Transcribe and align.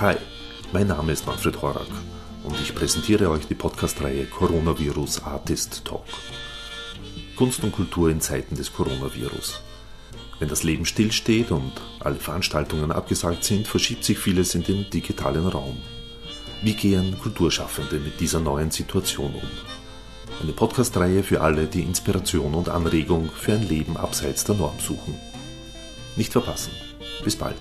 Hi, 0.00 0.14
mein 0.72 0.86
Name 0.86 1.10
ist 1.10 1.26
Manfred 1.26 1.60
Horak 1.60 1.88
und 2.44 2.54
ich 2.60 2.72
präsentiere 2.72 3.28
euch 3.30 3.48
die 3.48 3.56
Podcast-Reihe 3.56 4.26
Coronavirus 4.26 5.24
Artist 5.24 5.84
Talk. 5.84 6.04
Kunst 7.34 7.64
und 7.64 7.72
Kultur 7.72 8.08
in 8.08 8.20
Zeiten 8.20 8.54
des 8.54 8.72
Coronavirus. 8.72 9.60
Wenn 10.38 10.48
das 10.48 10.62
Leben 10.62 10.86
stillsteht 10.86 11.50
und 11.50 11.72
alle 11.98 12.14
Veranstaltungen 12.14 12.92
abgesagt 12.92 13.42
sind, 13.42 13.66
verschiebt 13.66 14.04
sich 14.04 14.20
vieles 14.20 14.54
in 14.54 14.62
den 14.62 14.88
digitalen 14.88 15.48
Raum. 15.48 15.78
Wie 16.62 16.74
gehen 16.74 17.18
Kulturschaffende 17.18 17.98
mit 17.98 18.20
dieser 18.20 18.38
neuen 18.38 18.70
Situation 18.70 19.34
um? 19.34 19.50
Eine 20.40 20.52
Podcast-Reihe 20.52 21.24
für 21.24 21.40
alle, 21.40 21.66
die 21.66 21.82
Inspiration 21.82 22.54
und 22.54 22.68
Anregung 22.68 23.30
für 23.34 23.54
ein 23.54 23.68
Leben 23.68 23.96
abseits 23.96 24.44
der 24.44 24.54
Norm 24.54 24.78
suchen. 24.78 25.16
Nicht 26.14 26.30
verpassen. 26.30 26.70
Bis 27.24 27.34
bald. 27.34 27.56